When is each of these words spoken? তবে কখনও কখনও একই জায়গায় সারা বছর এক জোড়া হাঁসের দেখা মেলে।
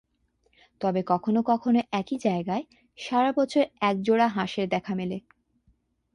তবে 0.81 1.01
কখনও 1.07 1.41
কখনও 1.43 1.81
একই 1.91 2.17
জায়গায় 2.17 2.63
সারা 2.97 3.31
বছর 3.31 3.63
এক 3.81 3.95
জোড়া 4.01 4.27
হাঁসের 4.27 4.67
দেখা 4.69 4.93
মেলে। 4.95 5.17